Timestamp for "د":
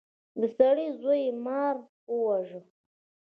0.39-0.41